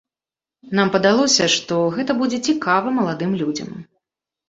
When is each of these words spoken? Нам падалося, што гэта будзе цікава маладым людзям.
Нам 0.79 0.87
падалося, 0.95 1.51
што 1.57 1.79
гэта 1.99 2.19
будзе 2.25 2.43
цікава 2.49 2.87
маладым 3.01 3.41
людзям. 3.47 3.69